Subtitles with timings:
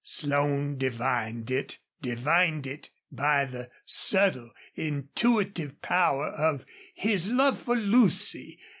[0.03, 8.57] Slone divined it divined it by the subtle, intuitive power of his love for Lucy.